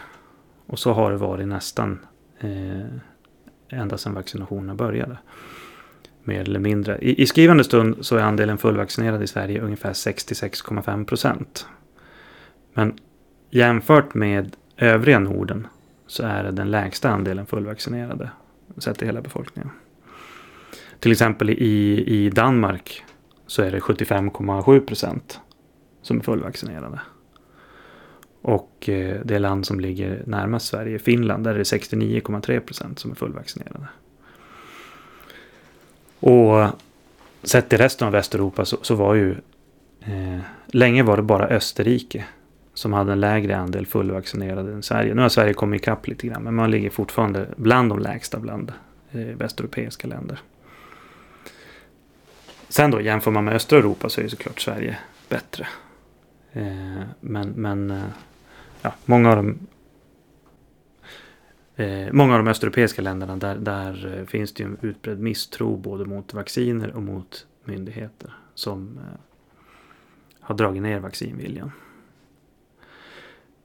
Och 0.67 0.79
så 0.79 0.93
har 0.93 1.11
det 1.11 1.17
varit 1.17 1.49
nästan 1.49 1.99
eh, 2.39 2.87
ända 3.75 3.99
sedan 3.99 4.15
vaccinationerna 4.15 4.75
började. 4.75 5.19
Mer 6.25 6.41
eller 6.41 6.61
mindre. 6.61 6.99
I, 6.99 7.23
I 7.23 7.27
skrivande 7.27 7.65
stund 7.65 7.97
så 8.01 8.17
är 8.17 8.23
andelen 8.23 8.59
fullvaccinerade 8.59 9.25
i 9.25 9.27
Sverige 9.27 9.61
ungefär 9.61 9.93
66,5 9.93 11.05
procent. 11.05 11.67
Men 12.75 12.99
jämfört 13.51 14.15
med 14.15 14.57
övriga 14.77 15.19
Norden 15.19 15.67
så 16.07 16.23
är 16.23 16.45
det 16.45 16.51
den 16.51 16.71
lägsta 16.71 17.11
andelen 17.11 17.47
fullvaccinerade 17.47 18.31
sett 18.79 19.03
i 19.03 19.07
hela 19.07 19.21
befolkningen. 19.21 19.71
Till 21.01 21.13
exempel 21.13 21.51
i, 21.51 22.05
i 22.07 22.31
Danmark 22.31 23.05
så 23.47 23.63
är 23.63 23.71
det 23.71 23.79
75,7 23.79 24.81
procent 24.81 25.41
som 26.03 26.19
är 26.19 26.23
fullvaccinerade. 26.23 27.01
Och 28.45 28.89
eh, 28.89 29.21
det 29.25 29.39
land 29.39 29.67
som 29.67 29.81
ligger 29.81 30.23
närmast 30.27 30.67
Sverige, 30.67 30.99
Finland, 30.99 31.45
där 31.45 31.55
är 31.55 31.59
det 31.59 31.63
69,3 31.63 32.61
procent 32.61 32.99
som 32.99 33.11
är 33.11 33.15
fullvaccinerade. 33.15 33.87
Och 36.21 36.69
sett 37.43 37.73
i 37.73 37.77
resten 37.77 38.07
av 38.07 38.13
Västeuropa 38.13 38.65
så, 38.65 38.77
så 38.83 38.95
var 38.95 39.15
ju 39.15 39.31
eh, 40.01 40.41
länge 40.67 41.03
var 41.03 41.17
det 41.17 41.23
bara 41.23 41.47
Österrike 41.47 42.25
som 42.75 42.93
hade 42.93 43.13
en 43.13 43.21
lägre 43.21 43.57
andel 43.57 43.87
fullvaccinerade 43.87 44.73
än 44.73 44.83
Sverige. 44.83 45.15
Nu 45.15 45.23
har 45.23 45.29
Sverige 45.29 45.55
kommit 45.55 45.83
ikapp 45.83 46.07
lite 46.07 46.27
grann, 46.27 46.43
men 46.43 46.55
man 46.55 46.71
ligger 46.71 46.91
fortfarande 46.91 47.47
bland 47.57 47.89
de 47.89 47.99
lägsta 47.99 48.39
bland 48.39 48.73
eh, 49.13 49.21
västeuropeiska 49.21 50.09
länder. 50.09 50.39
Sen 52.69 52.91
då 52.91 53.01
jämför 53.01 53.31
man 53.31 53.45
med 53.45 53.55
östra 53.55 53.79
Europa 53.79 54.09
så 54.09 54.21
är 54.21 54.29
såklart 54.29 54.61
Sverige 54.61 54.99
bättre. 55.29 55.67
Eh, 56.53 57.03
men 57.21 57.49
men 57.49 57.91
eh, 57.91 58.03
ja, 58.85 58.95
många 59.05 59.31
av 59.31 59.37
de 59.37 59.59
eh, 61.77 62.13
många 62.13 62.33
av 62.33 62.39
de 62.39 62.51
östeuropeiska 62.51 63.03
länderna 63.03 63.37
där, 63.37 63.57
där 63.57 64.19
eh, 64.19 64.27
finns 64.27 64.55
det 64.55 64.63
ju 64.63 64.69
en 64.69 64.79
utbredd 64.81 65.21
misstro 65.21 65.77
både 65.77 66.05
mot 66.05 66.35
vacciner 66.35 66.93
och 66.97 67.03
mot 67.03 67.47
myndigheter 67.65 68.35
som 68.55 68.99
eh, 68.99 69.21
har 70.41 70.55
dragit 70.55 70.83
ner 70.83 71.01
vaccinviljan. 71.01 71.73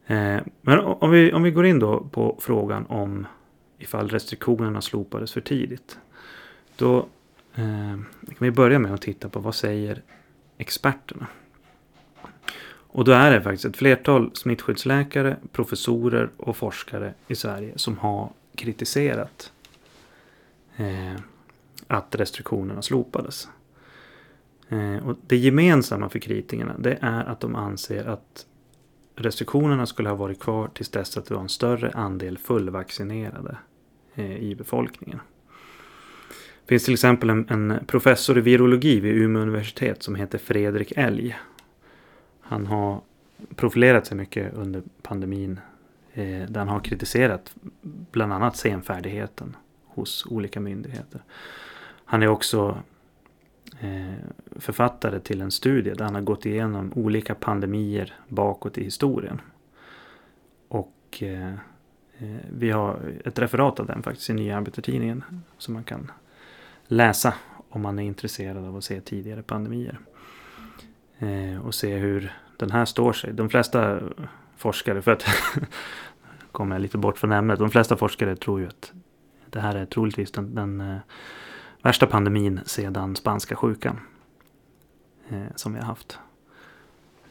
Eh, 0.05 0.39
men 0.61 0.79
om 0.79 1.11
vi, 1.11 1.33
om 1.33 1.43
vi 1.43 1.51
går 1.51 1.65
in 1.65 1.79
då 1.79 1.99
på 1.99 2.39
frågan 2.41 2.85
om 2.85 3.27
ifall 3.77 4.09
restriktionerna 4.09 4.81
slopades 4.81 5.33
för 5.33 5.41
tidigt. 5.41 5.99
Då 6.75 6.97
eh, 7.55 7.95
kan 8.27 8.37
vi 8.39 8.51
börja 8.51 8.79
med 8.79 8.93
att 8.93 9.01
titta 9.01 9.29
på 9.29 9.39
vad 9.39 9.55
säger 9.55 10.01
experterna. 10.57 11.27
Och 12.91 13.05
då 13.05 13.11
är 13.11 13.31
det 13.31 13.41
faktiskt 13.41 13.65
ett 13.65 13.77
flertal 13.77 14.31
smittskyddsläkare, 14.33 15.37
professorer 15.51 16.29
och 16.37 16.57
forskare 16.57 17.13
i 17.27 17.35
Sverige 17.35 17.73
som 17.75 17.97
har 17.97 18.29
kritiserat 18.55 19.51
eh, 20.77 21.15
att 21.87 22.15
restriktionerna 22.15 22.81
slopades. 22.81 23.47
Eh, 24.69 25.07
och 25.07 25.15
det 25.27 25.37
gemensamma 25.37 26.09
för 26.09 26.19
kritikerna 26.19 26.75
det 26.79 26.97
är 27.01 27.25
att 27.25 27.39
de 27.39 27.55
anser 27.55 28.05
att 28.05 28.45
restriktionerna 29.15 29.85
skulle 29.85 30.09
ha 30.09 30.15
varit 30.15 30.39
kvar 30.39 30.69
tills 30.73 30.89
dess 30.89 31.17
att 31.17 31.25
det 31.25 31.33
var 31.33 31.41
en 31.41 31.49
större 31.49 31.91
andel 31.91 32.37
fullvaccinerade 32.37 33.57
eh, 34.15 34.37
i 34.37 34.55
befolkningen. 34.55 35.19
Det 36.65 36.69
finns 36.69 36.85
till 36.85 36.93
exempel 36.93 37.29
en, 37.29 37.49
en, 37.49 37.85
professor 37.87 38.37
i 38.37 38.41
virologi 38.41 38.99
vid 38.99 39.15
Umeå 39.15 39.41
universitet 39.41 40.03
som 40.03 40.15
heter 40.15 40.37
Fredrik 40.37 40.93
Elg. 40.95 41.37
Han 42.49 42.65
har 42.65 43.01
profilerat 43.55 44.05
sig 44.05 44.17
mycket 44.17 44.53
under 44.53 44.83
pandemin 45.01 45.59
eh, 46.13 46.49
där 46.49 46.59
han 46.59 46.67
har 46.67 46.79
kritiserat 46.79 47.55
bland 48.11 48.33
annat 48.33 48.57
senfärdigheten 48.57 49.55
hos 49.85 50.25
olika 50.25 50.59
myndigheter. 50.59 51.21
Han 52.05 52.23
är 52.23 52.27
också 52.27 52.77
eh, 53.79 54.13
författare 54.55 55.19
till 55.19 55.41
en 55.41 55.51
studie 55.51 55.93
där 55.93 56.05
han 56.05 56.15
har 56.15 56.21
gått 56.21 56.45
igenom 56.45 56.91
olika 56.95 57.35
pandemier 57.35 58.13
bakåt 58.27 58.77
i 58.77 58.83
historien. 58.83 59.41
Och 60.67 61.23
eh, 61.23 61.53
eh 62.17 62.37
vi 62.51 62.71
har 62.71 62.99
ett 63.25 63.39
referat 63.39 63.79
av 63.79 63.85
den 63.85 64.03
faktiskt 64.03 64.29
i 64.29 64.33
Nya 64.33 64.57
Arbetartidningen 64.57 65.23
som 65.57 65.73
man 65.73 65.83
kan 65.83 66.11
läsa 66.87 67.33
om 67.69 67.81
man 67.81 67.99
är 67.99 68.03
intresserad 68.03 68.65
av 68.65 68.77
att 68.77 68.83
se 68.83 69.01
tidigare 69.01 69.43
pandemier. 69.43 69.99
Eh, 71.19 71.65
och 71.65 71.75
se 71.75 71.97
hur 71.97 72.33
den 72.57 72.71
här 72.71 72.85
står 72.85 73.13
sig. 73.13 73.33
De 73.33 73.49
flesta 73.49 73.99
forskare, 74.57 75.01
för 75.01 75.11
att 75.11 75.25
kommer 76.51 76.75
jag 76.75 76.81
lite 76.81 76.97
bort 76.97 77.17
från 77.17 77.31
ämnet, 77.31 77.59
de 77.59 77.69
flesta 77.69 77.97
forskare 77.97 78.35
tror 78.35 78.59
ju 78.59 78.67
att 78.67 78.91
det 79.45 79.59
här 79.59 79.75
är 79.75 79.85
troligtvis 79.85 80.31
den, 80.31 80.55
den 80.55 80.81
eh, 80.81 80.97
värsta 81.81 82.07
pandemin 82.07 82.59
sedan 82.65 83.15
spanska 83.15 83.55
sjukan. 83.55 83.99
Eh, 85.29 85.55
som 85.55 85.73
vi 85.73 85.79
har 85.79 85.85
haft. 85.85 86.19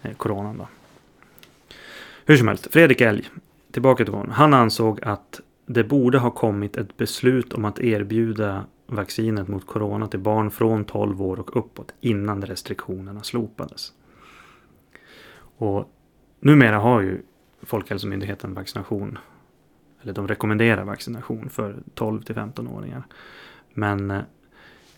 Eh, 0.03 0.15
coronan 0.15 0.59
då. 0.59 0.69
Hur 2.27 2.37
som 2.37 2.49
helst, 2.49 2.69
Fredrik 2.73 3.01
Elg, 3.01 3.29
tillbaka 3.71 4.05
till 4.05 4.15
honom. 4.15 4.31
Han 4.31 4.55
ansåg 4.55 5.05
att 5.05 5.41
det 5.67 5.85
borde 5.85 6.19
ha 6.19 6.31
kommit 6.31 6.77
ett 6.77 6.97
beslut 6.97 7.53
om 7.53 7.65
att 7.65 7.81
erbjuda 7.81 8.65
vaccinet 8.89 9.49
mot 9.49 9.67
corona 9.67 10.09
till 10.09 10.21
barn 10.21 10.51
från 10.51 10.85
12 10.85 11.23
år 11.23 11.41
och 11.41 11.57
uppåt 11.57 11.95
innan 12.01 12.43
restriktionerna 12.43 13.23
slopades. 13.23 13.93
Och 15.59 15.91
numera 16.41 16.79
har 16.79 17.01
ju 17.01 17.23
Folkhälsomyndigheten 17.63 18.55
vaccination, 18.55 19.19
eller 20.03 20.13
de 20.13 20.29
rekommenderar 20.29 20.85
vaccination 20.85 21.49
för 21.49 21.77
12 21.95 22.23
till 22.23 22.35
15-åringar. 22.35 23.03
Men 23.75 24.11
eh, 24.11 24.21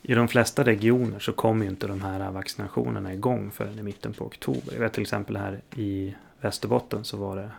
i 0.03 0.15
de 0.15 0.29
flesta 0.29 0.65
regioner 0.65 1.19
så 1.19 1.33
kommer 1.33 1.65
ju 1.65 1.71
inte 1.71 1.87
de 1.87 2.03
här 2.03 2.31
vaccinationerna 2.31 3.15
igång 3.15 3.51
förrän 3.51 3.79
i 3.79 3.83
mitten 3.83 4.13
på 4.13 4.25
oktober. 4.25 4.73
Jag 4.73 4.81
vet 4.81 4.93
till 4.93 5.03
exempel 5.03 5.37
här 5.37 5.61
i 5.75 6.15
Västerbotten 6.41 7.05
så 7.05 7.17
var 7.17 7.37
det 7.37 7.51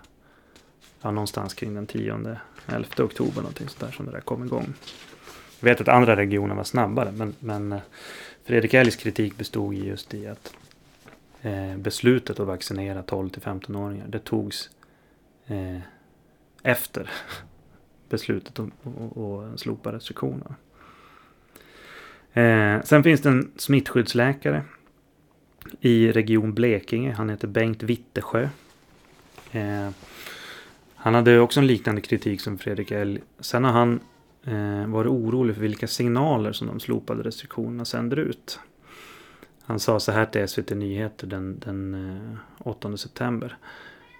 ja, 1.01 1.11
någonstans 1.11 1.53
kring 1.53 1.73
den 1.73 1.88
10-11 1.88 2.38
oktober 2.97 3.41
någonting 3.41 3.69
sådär 3.69 3.91
som 3.91 4.05
det 4.05 4.11
där 4.11 4.19
kom 4.21 4.43
igång. 4.43 4.73
Jag 5.62 5.70
vet 5.70 5.82
att 5.82 5.88
andra 5.88 6.15
regioner 6.15 6.56
var 6.56 6.63
snabbare 6.63 7.12
men, 7.12 7.36
men 7.39 7.72
eh, 7.72 7.80
Fredrik 8.44 8.74
Elgs 8.74 8.96
kritik 8.96 9.38
bestod 9.38 9.74
just 9.74 10.13
i 10.13 10.27
att 10.27 10.53
eh, 11.41 11.77
beslutet 11.77 12.39
att 12.39 12.48
vaccinera 12.48 13.03
12 13.03 13.30
till 13.30 13.41
15-åringar 13.41 14.08
det 14.08 14.20
togs 14.20 14.70
eh, 15.48 15.77
efter 16.63 17.10
beslutet 18.10 18.60
att 18.60 19.60
slopa 19.60 19.91
restriktionerna. 19.91 20.56
Eh, 22.34 22.82
sen 22.84 23.03
finns 23.03 23.22
det 23.22 23.30
en 23.30 23.51
smittskyddsläkare 23.56 24.63
i 25.82 26.12
Region 26.12 26.53
Blekinge. 26.53 27.12
Han 27.12 27.30
heter 27.30 27.48
Bengt 27.48 27.84
Wittesjö. 27.84 28.50
Eh, 29.51 29.89
han 30.96 31.13
hade 31.13 31.39
också 31.39 31.60
en 31.60 31.68
liknande 31.68 32.01
kritik 32.01 32.41
som 32.41 32.58
Fredrik 32.58 32.91
L. 32.91 33.20
Sen 33.39 33.63
har 33.63 33.72
han 33.72 34.00
eh, 34.45 34.88
varit 34.88 35.10
orolig 35.10 35.55
för 35.55 35.62
vilka 35.62 35.88
signaler 35.88 36.51
som 36.51 36.67
de 36.67 36.79
slopade 36.79 37.24
restriktionerna 37.24 37.86
sänder 37.86 38.17
ut. 38.17 38.60
Han 39.63 39.79
sa 39.79 40.00
så 40.00 40.12
här 40.12 40.25
till 40.25 40.48
SVT 40.48 40.69
Nyheter 40.69 41.27
den, 41.27 41.60
den 41.60 41.93
eh, 41.93 42.67
8 42.67 42.98
september. 42.98 43.57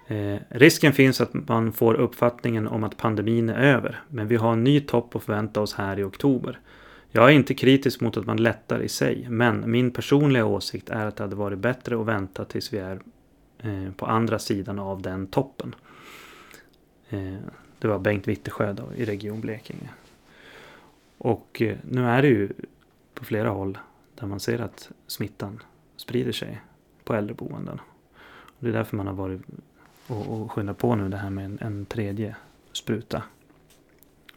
Eh, 0.06 0.36
risken 0.48 0.92
finns 0.92 1.20
att 1.20 1.34
man 1.34 1.72
får 1.72 1.94
uppfattningen 1.94 2.68
om 2.68 2.84
att 2.84 2.96
pandemin 2.96 3.48
är 3.48 3.74
över, 3.74 4.00
men 4.08 4.28
vi 4.28 4.36
har 4.36 4.52
en 4.52 4.64
ny 4.64 4.80
topp 4.80 5.16
att 5.16 5.22
förvänta 5.22 5.60
oss 5.60 5.74
här 5.74 5.98
i 5.98 6.02
oktober. 6.02 6.60
Jag 7.10 7.24
är 7.24 7.34
inte 7.34 7.54
kritisk 7.54 8.00
mot 8.00 8.16
att 8.16 8.26
man 8.26 8.36
lättar 8.36 8.82
i 8.82 8.88
sig, 8.88 9.26
men 9.28 9.70
min 9.70 9.90
personliga 9.90 10.44
åsikt 10.44 10.90
är 10.90 11.06
att 11.06 11.16
det 11.16 11.24
hade 11.24 11.36
varit 11.36 11.58
bättre 11.58 12.00
att 12.00 12.06
vänta 12.06 12.44
tills 12.44 12.72
vi 12.72 12.78
är 12.78 13.00
eh, 13.58 13.92
på 13.96 14.06
andra 14.06 14.38
sidan 14.38 14.78
av 14.78 15.02
den 15.02 15.26
toppen. 15.26 15.74
Eh, 17.08 17.34
det 17.78 17.88
var 17.88 17.98
Bengt 17.98 18.28
Wittesjö 18.28 18.72
då, 18.72 18.84
i 18.96 19.04
Region 19.04 19.40
Blekinge. 19.40 19.88
Och 21.24 21.62
eh, 21.62 21.76
nu 21.90 22.08
är 22.08 22.22
det 22.22 22.28
ju 22.28 22.48
på 23.14 23.24
flera 23.24 23.48
håll 23.48 23.78
där 24.14 24.26
man 24.26 24.40
ser 24.40 24.58
att 24.58 24.90
smittan 25.06 25.62
sprider 25.96 26.32
sig 26.32 26.60
på 27.04 27.14
äldreboenden. 27.14 27.80
Och 28.42 28.58
det 28.58 28.68
är 28.68 28.72
därför 28.72 28.96
man 28.96 29.06
har 29.06 29.14
varit 29.14 29.40
och, 30.06 30.28
och 30.28 30.52
skyndat 30.52 30.78
på 30.78 30.94
nu 30.94 31.08
det 31.08 31.16
här 31.16 31.30
med 31.30 31.44
en, 31.44 31.58
en 31.60 31.86
tredje 31.86 32.36
spruta 32.72 33.22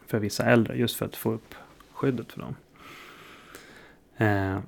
för 0.06 0.18
vissa 0.18 0.44
äldre 0.44 0.76
just 0.76 0.96
för 0.96 1.06
att 1.06 1.16
få 1.16 1.32
upp 1.32 1.54
skyddet 1.92 2.32
för 2.32 2.40
dem. 2.40 2.56
Eh, 4.16 4.58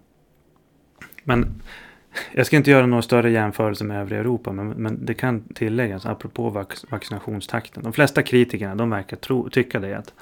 men 1.24 1.62
jag 2.32 2.46
ska 2.46 2.56
inte 2.56 2.70
göra 2.70 2.86
några 2.86 3.02
större 3.02 3.30
jämförelser 3.30 3.84
med 3.84 4.00
övriga 4.00 4.20
Europa, 4.20 4.52
men, 4.52 4.68
men 4.68 5.04
det 5.04 5.14
kan 5.14 5.40
tilläggas 5.40 6.06
apropå 6.06 6.50
vac 6.50 6.84
vaccinationstakten. 6.90 7.82
De 7.82 7.92
flesta 7.92 8.22
kritikerna 8.22 8.74
de 8.74 8.90
verkar 8.90 9.16
tro, 9.16 9.50
tycka 9.50 9.80
det 9.80 9.94
att 9.94 10.14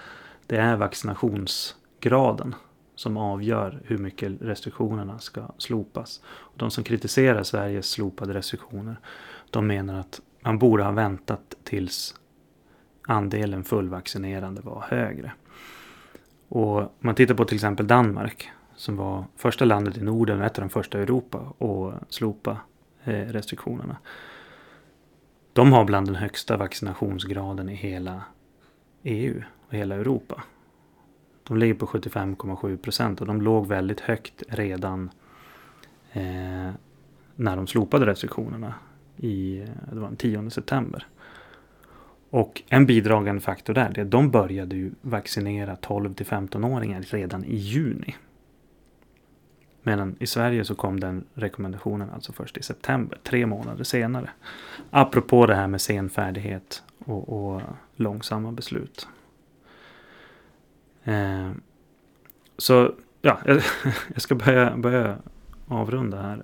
det 0.47 0.57
är 0.57 0.77
vaccinations 0.77 1.77
graden 2.01 2.55
som 2.95 3.17
avgör 3.17 3.81
hur 3.85 3.99
mycket 3.99 4.33
restriktionerna 4.41 5.19
ska 5.19 5.49
slopas. 5.59 6.21
Och 6.27 6.55
de 6.57 6.71
som 6.71 6.85
kritiserar 6.85 7.43
Sveriges 7.43 7.91
slopade 7.91 8.35
restriktioner 8.35 9.01
de 9.51 9.67
menar 9.67 10.01
att 10.01 10.21
man 10.41 10.59
borde 10.59 10.85
ha 10.85 10.91
väntat 10.91 11.55
tills 11.65 12.15
andelen 13.07 13.65
fullvaccinerade 13.65 14.61
var 14.61 14.85
högre. 14.89 15.33
Och 16.49 16.79
om 16.79 16.89
man 16.99 17.15
tittar 17.15 17.35
på 17.35 17.45
till 17.45 17.55
exempel 17.55 17.87
Danmark 17.87 18.51
som 18.77 18.97
var 18.97 19.25
första 19.37 19.65
landet 19.65 19.97
i 19.97 20.03
Norden 20.03 20.41
och 20.41 20.47
ett 20.47 20.59
av 20.59 20.63
de 20.63 20.71
första 20.71 20.99
i 20.99 21.03
Europa 21.03 21.39
att 21.39 22.13
slopa 22.13 22.57
eh, 23.05 23.13
restriktionerna. 23.13 23.97
De 25.53 25.73
har 25.73 25.85
bland 25.85 26.07
den 26.07 26.15
högsta 26.15 26.57
vaccinationsgraden 26.57 27.69
i 27.69 27.75
hela 27.75 28.23
EU 29.03 29.43
och 29.69 29.75
hela 29.75 29.95
Europa. 29.95 30.43
De 31.49 31.57
ligger 31.57 31.75
på 31.75 31.87
75,7 31.87 32.77
procent 32.77 33.21
och 33.21 33.27
de 33.27 33.43
låg 33.43 33.67
väldigt 33.67 34.01
högt 34.01 34.43
redan 34.49 35.11
eh, 36.13 36.71
när 37.37 37.57
de 37.57 37.67
slopade 37.67 38.07
restriktionerna 38.07 38.75
i 39.17 39.61
eh, 39.61 39.69
det 39.93 40.01
var 40.01 40.09
den 40.09 40.17
10 40.17 40.51
september. 40.51 41.07
Och 42.31 42.63
en 42.69 42.87
bidragande 42.87 43.41
faktor 43.41 43.75
där 43.75 43.99
är 43.99 44.03
att 44.03 44.11
de 44.11 44.31
började 44.31 44.77
ju 44.77 44.91
vaccinera 45.01 45.77
12 45.77 46.15
till 46.15 46.27
15-åringar 46.27 47.03
redan 47.03 47.45
i 47.45 47.57
juni. 47.57 48.17
Medan 49.83 50.17
i 50.19 50.27
Sverige 50.27 50.65
så 50.65 50.75
kom 50.75 51.01
den 51.01 51.25
rekommendationen 51.35 52.11
alltså 52.11 52.33
först 52.33 52.57
i 52.57 52.63
september, 52.63 53.19
tre 53.23 53.47
månader 53.47 53.85
senare. 53.85 54.31
Apropå 54.91 55.47
det 55.47 55.55
här 55.55 55.67
med 55.67 55.81
senfärdighet 55.81 56.83
och, 56.99 57.29
och 57.29 57.63
långsamma 57.97 58.53
beslut. 58.53 59.09
Eh, 61.07 61.53
så 62.59 62.95
ja, 63.23 63.39
jag, 63.45 63.63
jag 64.13 64.23
ska 64.23 64.35
börja, 64.35 64.77
börja 64.77 65.19
avrunda 65.69 66.23
här. 66.23 66.43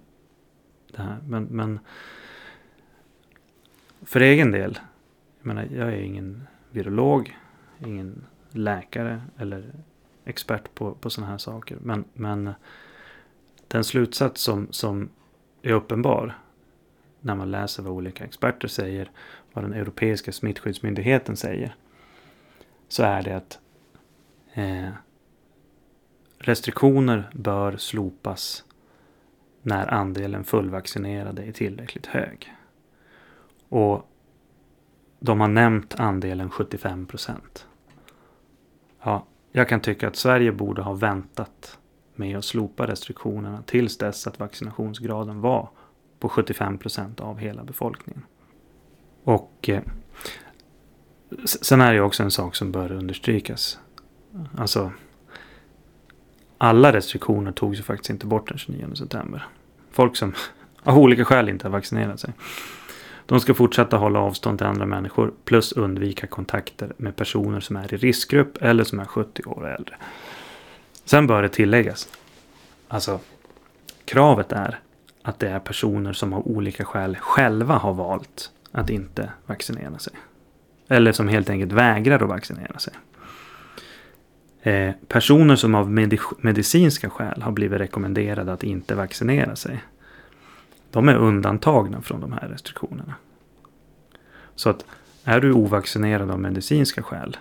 Det 0.91 1.03
här. 1.03 1.19
Men, 1.27 1.45
men 1.45 1.81
för 4.03 4.21
egen 4.21 4.51
del, 4.51 4.79
jag 5.39 5.47
menar 5.47 5.63
jag 5.63 5.89
är 5.89 6.01
ingen 6.01 6.47
virolog, 6.71 7.39
ingen 7.79 8.25
läkare 8.51 9.23
eller 9.39 9.73
expert 10.25 10.75
på, 10.75 10.95
på 10.95 11.11
sådana 11.11 11.31
här 11.31 11.39
saker. 11.39 11.79
Men, 11.81 12.05
men 12.13 12.51
den 13.69 13.85
slutsats 13.85 14.43
som, 14.43 14.69
som 14.71 15.09
är 15.63 15.73
uppenbar 15.73 16.39
när 17.21 17.35
man 17.35 17.51
läser 17.51 17.83
vad 17.83 17.93
olika 17.93 18.25
experter 18.25 18.69
säger, 18.69 19.11
vad 19.53 19.65
den 19.65 19.73
europeiska 19.73 20.33
smittskyddsmyndigheten 20.33 21.37
säger, 21.37 21.75
så 22.89 23.03
är 23.03 23.23
det 23.23 23.37
att 23.37 23.59
eh, 24.53 24.89
restriktioner 26.39 27.31
bör 27.35 27.77
slopas 27.77 28.65
när 29.63 29.87
andelen 29.95 30.45
fullvaccinerade 30.45 31.43
är 31.43 31.53
tillräckligt 31.53 32.07
hög. 32.07 32.55
Och 33.69 34.09
de 35.21 35.41
har 35.41 35.49
nämnt 35.49 36.01
andelen 36.01 36.51
75 36.51 37.07
procent. 37.07 37.67
Ja, 39.03 39.27
jag 39.53 39.69
kan 39.69 39.81
tycka 39.81 40.09
att 40.09 40.17
Sverige 40.17 40.53
borde 40.53 40.83
ha 40.83 40.93
väntat 40.93 41.79
med 42.15 42.39
att 42.39 42.45
slopa 42.45 42.87
restriktionerna 42.87 43.63
tills 43.63 43.99
dess 43.99 44.27
att 44.27 44.39
vaccinationsgraden 44.39 45.41
var 45.41 45.69
på 46.19 46.29
75 46.29 46.79
procent 46.79 47.21
av 47.21 47.39
hela 47.39 47.65
befolkningen. 47.65 48.25
Och 49.25 49.69
eh, 49.69 49.83
sen 51.45 51.81
är 51.81 51.95
det 51.95 52.01
också 52.01 52.23
en 52.23 52.31
sak 52.31 52.55
som 52.55 52.73
bör 52.73 52.93
understrykas. 52.93 53.79
Alltså, 54.59 54.93
alla 56.59 56.93
restriktioner 56.93 57.53
togs 57.53 57.79
ju 57.79 57.83
faktiskt 57.83 58.11
inte 58.11 58.27
bort 58.27 58.49
den 58.49 58.59
29 58.59 58.95
september. 58.95 59.47
Folk 59.91 60.17
som 60.17 60.35
av 60.83 60.99
olika 60.99 61.25
skäl 61.25 61.49
inte 61.49 61.67
har 61.67 61.73
vaccinerat 61.73 62.21
sig. 62.21 62.33
De 63.27 63.41
ska 63.41 63.55
fortsätta 63.55 63.97
hålla 63.97 64.19
avstånd 64.19 64.59
till 64.59 64.67
andra 64.67 64.87
människor 64.87 65.33
plus 65.45 65.73
undvika 65.73 66.27
kontakter 66.27 66.93
med 66.97 67.17
personer 67.17 67.61
som 67.61 67.77
är 67.77 67.95
i 67.95 67.97
riskgrupp 67.97 68.59
eller 68.61 68.85
som 68.85 69.01
är 69.01 69.05
70 69.05 69.43
år 69.45 69.63
och 69.63 69.69
äldre. 69.69 69.97
Sen 71.05 71.27
bör 71.27 71.43
det 71.43 71.49
tilläggas. 71.49 72.09
Alltså, 72.89 73.21
kravet 74.05 74.53
är 74.53 74.79
att 75.23 75.39
det 75.39 75.49
är 75.49 75.59
personer 75.59 76.13
som 76.13 76.33
av 76.33 76.47
olika 76.47 76.85
skäl 76.85 77.17
själva 77.17 77.75
har 77.75 77.93
valt 77.93 78.51
att 78.73 78.91
inte 78.91 79.33
vaccinera 79.47 79.99
sig. 79.99 80.13
Eller 80.89 81.13
som 81.13 81.29
helt 81.29 81.51
enkelt 81.51 81.73
vägrar 81.73 82.23
att 82.23 82.29
vaccinera 82.29 82.79
sig. 82.79 82.93
Eh, 84.63 84.95
personer 85.09 85.57
som 85.57 85.75
av 85.75 85.91
medicinska 86.39 87.11
skäl 87.11 87.43
har 87.43 87.53
blivit 87.53 87.81
rekommenderade 87.81 88.53
att 88.53 88.65
inte 88.65 88.95
vaccinera 88.95 89.57
sig. 89.57 89.85
De 90.91 91.09
är 91.09 91.17
undantagna 91.17 92.03
från 92.03 92.21
de 92.21 92.33
här 92.33 92.49
restriktionerna. 92.49 93.15
Så 94.55 94.71
att 94.71 94.85
är 95.25 95.41
du 95.41 95.53
ovaccinerad 95.53 96.31
av 96.31 96.41
medicinska 96.41 97.03
skäl. 97.03 97.37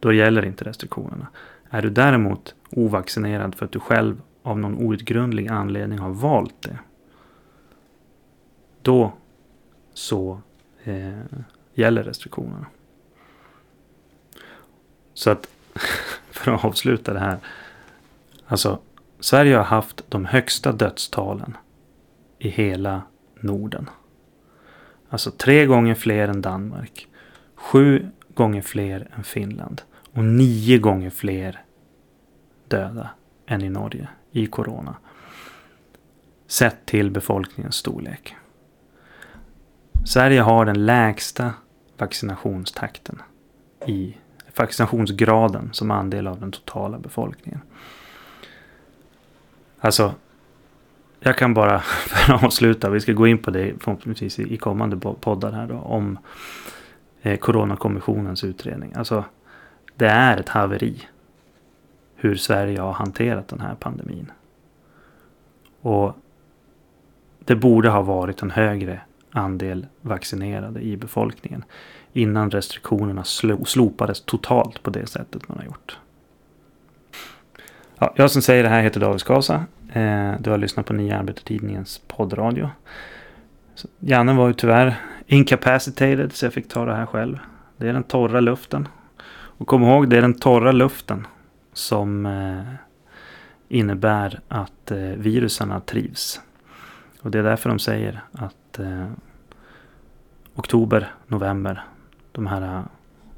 Då 0.00 0.12
gäller 0.12 0.44
inte 0.44 0.64
restriktionerna. 0.64 1.26
Är 1.70 1.82
du 1.82 1.90
däremot 1.90 2.54
ovaccinerad 2.70 3.54
för 3.54 3.64
att 3.64 3.72
du 3.72 3.80
själv 3.80 4.20
av 4.42 4.58
någon 4.58 4.78
outgrundlig 4.78 5.48
anledning 5.48 5.98
har 5.98 6.10
valt 6.10 6.62
det. 6.62 6.78
Då 8.82 9.12
så 9.94 10.40
eh, 10.84 11.18
gäller 11.74 12.02
restriktionerna. 12.02 12.66
Så 15.14 15.30
att 15.30 15.48
för 16.30 16.52
att 16.52 16.64
avsluta 16.64 17.12
det 17.12 17.20
här. 17.20 17.38
Alltså 18.46 18.78
Sverige 19.20 19.56
har 19.56 19.64
haft 19.64 20.02
de 20.08 20.24
högsta 20.24 20.72
dödstalen 20.72 21.56
i 22.38 22.48
hela 22.48 23.02
Norden. 23.40 23.90
Alltså 25.08 25.30
tre 25.30 25.66
gånger 25.66 25.94
fler 25.94 26.28
än 26.28 26.42
Danmark. 26.42 27.08
Sju 27.54 28.08
gånger 28.34 28.62
fler 28.62 29.08
än 29.16 29.24
Finland. 29.24 29.82
Och 30.12 30.24
nio 30.24 30.78
gånger 30.78 31.10
fler 31.10 31.64
döda 32.68 33.10
än 33.46 33.62
i 33.62 33.68
Norge 33.68 34.08
i 34.30 34.46
corona. 34.46 34.96
Sett 36.46 36.86
till 36.86 37.10
befolkningens 37.10 37.76
storlek. 37.76 38.36
Sverige 40.04 40.40
har 40.40 40.64
den 40.64 40.86
lägsta 40.86 41.54
vaccinationstakten 41.98 43.22
i 43.86 44.16
vaccinationsgraden 44.56 45.68
som 45.72 45.90
andel 45.90 46.26
av 46.26 46.40
den 46.40 46.50
totala 46.50 46.98
befolkningen. 46.98 47.60
Alltså, 49.80 50.14
jag 51.20 51.38
kan 51.38 51.54
bara 51.54 51.78
för 52.08 52.34
att 52.34 52.44
avsluta, 52.44 52.90
vi 52.90 53.00
ska 53.00 53.12
gå 53.12 53.26
in 53.26 53.38
på 53.38 53.50
det 53.50 53.74
förhoppningsvis 53.80 54.38
i 54.38 54.56
kommande 54.56 54.96
poddar 54.96 55.52
här 55.52 55.66
då, 55.66 55.74
om 55.74 56.18
eh, 57.22 57.38
Coronakommissionens 57.38 58.44
utredning. 58.44 58.92
Alltså, 58.94 59.24
det 59.94 60.06
är 60.06 60.36
ett 60.36 60.48
haveri 60.48 61.08
hur 62.16 62.34
Sverige 62.34 62.80
har 62.80 62.92
hanterat 62.92 63.48
den 63.48 63.60
här 63.60 63.74
pandemin. 63.74 64.32
Och 65.80 66.16
det 67.38 67.56
borde 67.56 67.88
ha 67.88 68.02
varit 68.02 68.42
en 68.42 68.50
högre 68.50 69.00
andel 69.30 69.86
vaccinerade 70.00 70.80
i 70.80 70.96
befolkningen 70.96 71.64
innan 72.12 72.50
restriktionerna 72.50 73.24
slopades 73.64 74.20
totalt 74.20 74.82
på 74.82 74.90
det 74.90 75.06
sättet 75.06 75.48
man 75.48 75.58
har 75.58 75.64
gjort. 75.64 75.98
Ja, 77.98 78.12
jag 78.16 78.30
som 78.30 78.42
säger 78.42 78.62
det 78.62 78.68
här 78.68 78.82
heter 78.82 79.00
David 79.00 79.20
Skasa. 79.20 79.64
Eh, 79.92 80.32
du 80.40 80.50
har 80.50 80.58
lyssnat 80.58 80.86
på 80.86 80.92
Nya 80.92 81.18
Arbetartidningens 81.18 82.00
poddradio. 82.06 82.70
Så 83.74 83.88
Janne 83.98 84.32
var 84.32 84.48
ju 84.48 84.54
tyvärr 84.54 84.96
incapacitated 85.26 86.32
så 86.32 86.46
jag 86.46 86.52
fick 86.52 86.68
ta 86.68 86.84
det 86.84 86.94
här 86.94 87.06
själv. 87.06 87.38
Det 87.76 87.88
är 87.88 87.92
den 87.92 88.02
torra 88.02 88.40
luften. 88.40 88.88
Och 89.32 89.66
kom 89.66 89.82
ihåg, 89.82 90.08
det 90.08 90.16
är 90.16 90.22
den 90.22 90.34
torra 90.34 90.72
luften 90.72 91.26
som 91.72 92.26
eh, 92.26 92.74
innebär 93.68 94.40
att 94.48 94.90
eh, 94.90 95.80
trivs. 95.86 96.40
Och 97.22 97.30
det 97.30 97.38
är 97.38 97.42
därför 97.42 97.68
de 97.68 97.78
säger 97.78 98.22
att 98.32 98.78
eh, 98.78 99.06
oktober, 100.54 101.10
november, 101.26 101.84
de 102.32 102.46
här 102.46 102.62
äh, 102.62 102.82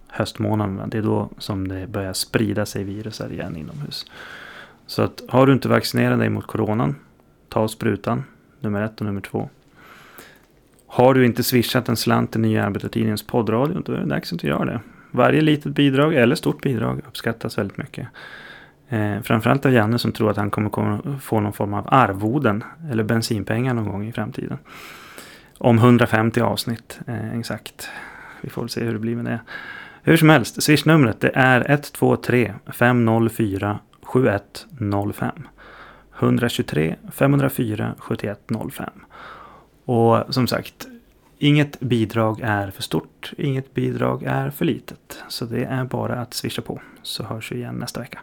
höstmånaderna, 0.08 0.86
det 0.86 0.98
är 0.98 1.02
då 1.02 1.28
som 1.38 1.68
det 1.68 1.86
börjar 1.86 2.12
sprida 2.12 2.66
sig 2.66 2.84
virusar 2.84 3.32
igen 3.32 3.56
inomhus. 3.56 4.06
Så 4.86 5.02
att 5.02 5.22
har 5.28 5.46
du 5.46 5.52
inte 5.52 5.68
vaccinerat 5.68 6.18
dig 6.18 6.28
mot 6.28 6.46
coronan, 6.46 6.96
ta 7.48 7.68
sprutan, 7.68 8.24
nummer 8.60 8.82
ett 8.82 9.00
och 9.00 9.06
nummer 9.06 9.20
två. 9.20 9.48
Har 10.86 11.14
du 11.14 11.26
inte 11.26 11.42
swishat 11.42 11.88
en 11.88 11.96
slant 11.96 12.32
till 12.32 12.40
Nya 12.40 12.64
Arbetartidningens 12.64 13.26
poddradio, 13.26 13.82
då 13.84 13.92
är 13.92 13.96
det 13.96 14.06
dags 14.06 14.32
att 14.32 14.44
göra 14.44 14.64
det. 14.64 14.80
Varje 15.10 15.40
litet 15.40 15.72
bidrag 15.72 16.14
eller 16.14 16.34
stort 16.34 16.62
bidrag 16.62 17.00
uppskattas 17.08 17.58
väldigt 17.58 17.76
mycket. 17.76 18.08
Eh, 18.88 19.20
framförallt 19.22 19.66
av 19.66 19.72
Janne 19.72 19.98
som 19.98 20.12
tror 20.12 20.30
att 20.30 20.36
han 20.36 20.50
kommer, 20.50 20.70
kommer 20.70 21.18
få 21.18 21.40
någon 21.40 21.52
form 21.52 21.74
av 21.74 21.88
arvoden 21.90 22.64
eller 22.90 23.04
bensinpengar 23.04 23.74
någon 23.74 23.88
gång 23.88 24.08
i 24.08 24.12
framtiden. 24.12 24.58
Om 25.58 25.78
150 25.78 26.40
avsnitt 26.40 27.00
eh, 27.06 27.38
exakt. 27.38 27.88
Vi 28.44 28.50
får 28.50 28.62
väl 28.62 28.68
se 28.68 28.84
hur 28.84 28.92
det 28.92 28.98
blir 28.98 29.16
med 29.16 29.24
det. 29.24 29.40
Hur 30.02 30.16
som 30.16 30.28
helst, 30.28 30.62
swishnumret 30.62 31.20
det 31.20 31.30
är 31.34 31.70
123 31.70 32.54
504 32.66 33.78
7105. 34.02 35.48
123 36.18 36.96
504 37.12 37.94
7105. 37.98 38.90
Och 39.84 40.34
som 40.34 40.46
sagt, 40.46 40.86
inget 41.38 41.80
bidrag 41.80 42.40
är 42.42 42.70
för 42.70 42.82
stort, 42.82 43.32
inget 43.38 43.74
bidrag 43.74 44.22
är 44.22 44.50
för 44.50 44.64
litet. 44.64 45.22
Så 45.28 45.44
det 45.44 45.64
är 45.64 45.84
bara 45.84 46.14
att 46.14 46.34
swisha 46.34 46.62
på, 46.62 46.80
så 47.02 47.24
hörs 47.24 47.52
vi 47.52 47.56
igen 47.56 47.74
nästa 47.74 48.00
vecka. 48.00 48.18